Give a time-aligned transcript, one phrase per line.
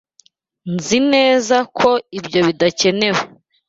[0.75, 3.21] Nzi neza ko ibyo bidakenewe.